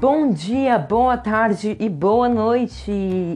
Bom 0.00 0.30
dia, 0.30 0.78
boa 0.78 1.16
tarde 1.16 1.76
e 1.80 1.88
boa 1.88 2.28
noite 2.28 2.88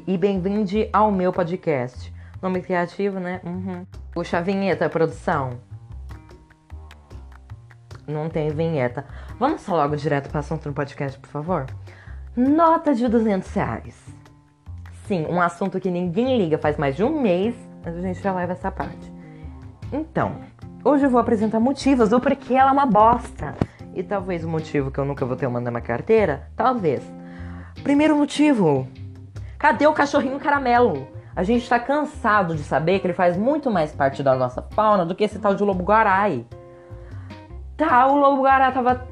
e 0.06 0.16
bem-vindo 0.16 0.70
ao 0.92 1.10
meu 1.10 1.32
podcast. 1.32 2.14
Nome 2.40 2.62
criativo, 2.62 3.18
né? 3.18 3.40
Uhum. 3.42 3.84
Puxa 4.12 4.38
a 4.38 4.40
vinheta, 4.40 4.88
produção. 4.88 5.58
Não 8.06 8.28
tem 8.28 8.48
vinheta. 8.50 9.04
Vamos 9.40 9.66
logo 9.66 9.96
direto 9.96 10.28
para 10.28 10.36
o 10.36 10.38
assunto 10.38 10.68
do 10.68 10.72
podcast, 10.72 11.18
por 11.18 11.30
favor? 11.30 11.66
Nota 12.36 12.94
de 12.94 13.08
200 13.08 13.52
reais. 13.52 14.00
Sim, 15.08 15.26
um 15.28 15.40
assunto 15.40 15.80
que 15.80 15.90
ninguém 15.90 16.38
liga 16.38 16.58
faz 16.58 16.76
mais 16.76 16.94
de 16.94 17.02
um 17.02 17.20
mês, 17.20 17.56
mas 17.84 17.96
a 17.96 18.00
gente 18.00 18.22
já 18.22 18.32
leva 18.32 18.52
essa 18.52 18.70
parte. 18.70 19.12
Então, 19.92 20.36
hoje 20.84 21.06
eu 21.06 21.10
vou 21.10 21.20
apresentar 21.20 21.58
motivos 21.58 22.10
do 22.10 22.20
porquê 22.20 22.54
ela 22.54 22.70
é 22.70 22.72
uma 22.72 22.86
bosta. 22.86 23.52
E 23.94 24.02
talvez 24.02 24.44
o 24.44 24.48
motivo 24.48 24.90
que 24.90 24.98
eu 24.98 25.04
nunca 25.04 25.26
vou 25.26 25.36
ter 25.36 25.46
uma 25.46 25.60
na 25.60 25.70
minha 25.70 25.82
carteira, 25.82 26.48
talvez. 26.56 27.02
Primeiro 27.82 28.16
motivo. 28.16 28.86
Cadê 29.58 29.86
o 29.86 29.92
cachorrinho 29.92 30.38
caramelo? 30.40 31.06
A 31.34 31.42
gente 31.42 31.68
tá 31.68 31.78
cansado 31.78 32.54
de 32.54 32.62
saber 32.62 33.00
que 33.00 33.06
ele 33.06 33.14
faz 33.14 33.36
muito 33.36 33.70
mais 33.70 33.92
parte 33.92 34.22
da 34.22 34.34
nossa 34.34 34.60
fauna 34.60 35.04
do 35.04 35.14
que 35.14 35.24
esse 35.24 35.38
tal 35.38 35.54
de 35.54 35.62
lobo 35.62 35.82
guarai. 35.82 36.44
Tá, 37.76 38.06
o 38.06 38.16
lobo 38.16 38.42
guará 38.42 38.70
tava 38.70 39.06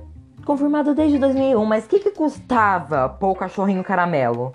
confirmado 0.45 0.95
desde 0.95 1.19
2001, 1.19 1.65
mas 1.65 1.85
o 1.85 1.89
que, 1.89 2.01
que 2.01 2.11
custava 2.11 3.09
pôr 3.09 3.31
o 3.31 3.35
cachorrinho 3.35 3.83
caramelo? 3.83 4.53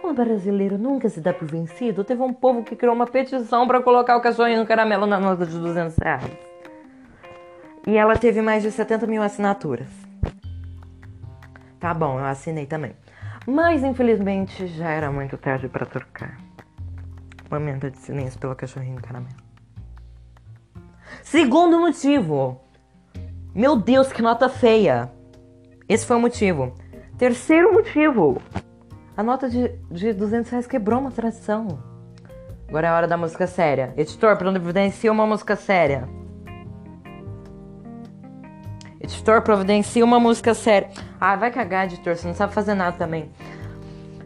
Como 0.00 0.14
brasileiro 0.14 0.78
nunca 0.78 1.08
se 1.08 1.20
dá 1.20 1.32
por 1.32 1.46
vencido, 1.48 2.04
teve 2.04 2.22
um 2.22 2.32
povo 2.32 2.62
que 2.62 2.76
criou 2.76 2.94
uma 2.94 3.06
petição 3.06 3.66
para 3.66 3.82
colocar 3.82 4.16
o 4.16 4.20
cachorrinho 4.20 4.66
caramelo 4.66 5.06
na 5.06 5.18
nota 5.18 5.44
de 5.44 5.58
200 5.58 5.96
reais. 5.96 6.45
E 7.86 7.96
ela 7.96 8.16
teve 8.16 8.42
mais 8.42 8.64
de 8.64 8.70
70 8.72 9.06
mil 9.06 9.22
assinaturas. 9.22 9.88
Tá 11.78 11.94
bom, 11.94 12.18
eu 12.18 12.24
assinei 12.24 12.66
também. 12.66 12.96
Mas 13.46 13.84
infelizmente 13.84 14.66
já 14.66 14.90
era 14.90 15.12
muito 15.12 15.36
tarde 15.36 15.68
para 15.68 15.86
trocar. 15.86 16.36
Momento 17.48 17.88
de 17.88 17.98
silêncio 17.98 18.40
pelo 18.40 18.56
cachorrinho 18.56 19.00
caramelo. 19.00 19.36
Segundo 21.22 21.78
motivo. 21.78 22.60
Meu 23.54 23.76
Deus, 23.76 24.12
que 24.12 24.20
nota 24.20 24.48
feia. 24.48 25.10
Esse 25.88 26.04
foi 26.04 26.16
o 26.16 26.20
motivo. 26.20 26.74
Terceiro 27.16 27.72
motivo. 27.72 28.42
A 29.16 29.22
nota 29.22 29.48
de, 29.48 29.68
de 29.90 30.12
200 30.12 30.50
reais 30.50 30.66
quebrou 30.66 30.98
uma 30.98 31.12
tradição. 31.12 31.78
Agora 32.68 32.88
é 32.88 32.90
a 32.90 32.96
hora 32.96 33.06
da 33.06 33.16
música 33.16 33.46
séria. 33.46 33.94
Editor, 33.96 34.36
providencia 34.36 35.12
uma 35.12 35.24
música 35.24 35.54
séria. 35.54 36.08
Editor, 39.06 39.40
providencia 39.40 40.04
uma 40.04 40.18
música 40.18 40.52
séria. 40.52 40.90
Ah, 41.20 41.36
vai 41.36 41.52
cagar, 41.52 41.84
editor, 41.84 42.16
você 42.16 42.26
não 42.26 42.34
sabe 42.34 42.52
fazer 42.52 42.74
nada 42.74 42.96
também. 42.96 43.30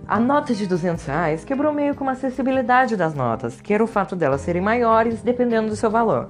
A 0.08 0.18
nota 0.18 0.54
de 0.54 0.66
200 0.66 1.04
reais 1.04 1.44
quebrou 1.44 1.70
meio 1.70 1.94
com 1.94 2.08
a 2.08 2.12
acessibilidade 2.12 2.96
das 2.96 3.14
notas, 3.14 3.60
que 3.60 3.74
era 3.74 3.84
o 3.84 3.86
fato 3.86 4.16
delas 4.16 4.40
serem 4.40 4.62
maiores 4.62 5.20
dependendo 5.20 5.68
do 5.68 5.76
seu 5.76 5.90
valor. 5.90 6.28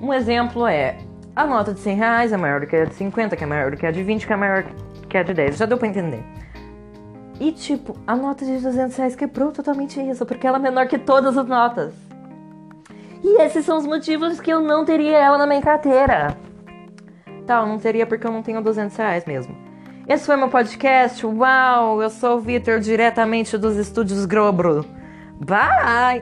Um 0.00 0.14
exemplo 0.14 0.64
é 0.64 0.98
a 1.34 1.44
nota 1.44 1.74
de 1.74 1.80
100 1.80 1.96
reais 1.96 2.32
é 2.32 2.36
maior 2.36 2.60
do 2.60 2.68
que 2.68 2.76
a 2.76 2.84
de 2.84 2.94
50, 2.94 3.34
que 3.34 3.42
é 3.42 3.46
maior 3.48 3.72
do 3.72 3.76
que 3.76 3.84
a 3.84 3.90
de 3.90 4.04
20, 4.04 4.28
que 4.28 4.32
é 4.32 4.36
maior 4.36 4.64
que 5.08 5.18
a 5.18 5.24
de 5.24 5.34
10. 5.34 5.56
Já 5.56 5.66
deu 5.66 5.76
pra 5.76 5.88
entender. 5.88 6.22
E 7.40 7.50
tipo, 7.50 7.96
a 8.06 8.14
nota 8.14 8.44
de 8.44 8.58
200 8.58 8.96
reais 8.96 9.16
quebrou 9.16 9.50
totalmente 9.50 10.00
isso, 10.00 10.24
porque 10.24 10.46
ela 10.46 10.58
é 10.58 10.60
menor 10.60 10.86
que 10.86 10.98
todas 10.98 11.36
as 11.36 11.48
notas. 11.48 11.92
E 13.24 13.42
esses 13.42 13.64
são 13.64 13.76
os 13.76 13.84
motivos 13.84 14.40
que 14.40 14.52
eu 14.52 14.60
não 14.60 14.84
teria 14.84 15.18
ela 15.18 15.36
na 15.36 15.48
minha 15.48 15.60
carteira 15.60 16.36
Tal, 17.40 17.66
não 17.66 17.78
teria 17.78 18.06
porque 18.06 18.26
eu 18.26 18.32
não 18.32 18.42
tenho 18.42 18.62
200 18.62 18.96
reais 18.96 19.24
mesmo. 19.24 19.56
Esse 20.08 20.26
foi 20.26 20.36
meu 20.36 20.48
podcast. 20.48 21.24
Uau, 21.24 22.02
eu 22.02 22.10
sou 22.10 22.36
o 22.36 22.40
Vitor, 22.40 22.80
diretamente 22.80 23.56
dos 23.56 23.76
estúdios 23.76 24.24
Grobro. 24.24 24.84
Bye! 25.38 26.20